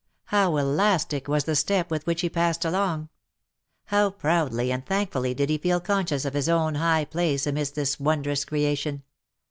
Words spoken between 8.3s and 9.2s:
creation